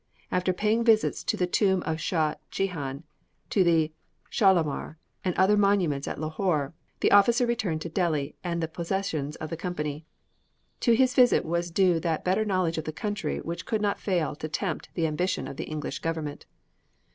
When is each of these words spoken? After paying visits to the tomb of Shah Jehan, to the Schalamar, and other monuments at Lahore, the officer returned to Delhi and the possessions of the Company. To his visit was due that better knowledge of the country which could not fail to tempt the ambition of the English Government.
After 0.31 0.51
paying 0.51 0.83
visits 0.83 1.23
to 1.25 1.37
the 1.37 1.45
tomb 1.45 1.83
of 1.83 2.01
Shah 2.01 2.33
Jehan, 2.49 3.03
to 3.51 3.63
the 3.63 3.91
Schalamar, 4.31 4.95
and 5.23 5.35
other 5.35 5.55
monuments 5.55 6.07
at 6.07 6.19
Lahore, 6.19 6.73
the 7.01 7.11
officer 7.11 7.45
returned 7.45 7.81
to 7.81 7.87
Delhi 7.89 8.33
and 8.43 8.63
the 8.63 8.67
possessions 8.67 9.35
of 9.35 9.51
the 9.51 9.57
Company. 9.57 10.07
To 10.79 10.95
his 10.95 11.13
visit 11.13 11.45
was 11.45 11.69
due 11.69 11.99
that 11.99 12.23
better 12.25 12.45
knowledge 12.45 12.79
of 12.79 12.85
the 12.85 12.91
country 12.91 13.41
which 13.41 13.67
could 13.67 13.79
not 13.83 13.99
fail 13.99 14.33
to 14.37 14.49
tempt 14.49 14.89
the 14.95 15.05
ambition 15.05 15.47
of 15.47 15.57
the 15.57 15.65
English 15.65 15.99
Government. 15.99 16.47